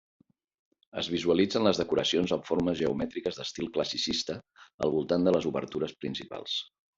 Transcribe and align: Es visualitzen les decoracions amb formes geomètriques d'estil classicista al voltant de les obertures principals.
Es 1.01 1.09
visualitzen 1.15 1.65
les 1.67 1.81
decoracions 1.81 2.33
amb 2.37 2.47
formes 2.47 2.79
geomètriques 2.85 3.37
d'estil 3.41 3.69
classicista 3.77 4.39
al 4.87 4.95
voltant 4.97 5.29
de 5.29 5.35
les 5.37 5.51
obertures 5.53 5.95
principals. 6.07 6.59